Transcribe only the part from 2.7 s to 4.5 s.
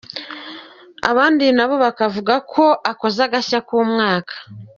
akoze agashya k'umwaka.